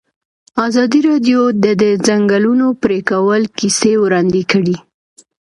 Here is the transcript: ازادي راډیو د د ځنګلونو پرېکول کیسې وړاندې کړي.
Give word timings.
ازادي 0.67 0.99
راډیو 1.09 1.41
د 1.63 1.65
د 1.81 1.83
ځنګلونو 2.07 2.67
پرېکول 2.83 3.41
کیسې 3.57 3.91
وړاندې 4.03 4.41
کړي. 4.51 4.77